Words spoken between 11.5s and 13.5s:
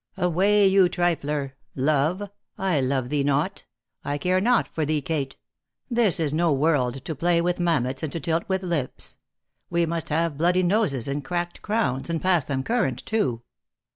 crowns, And pass them current, too.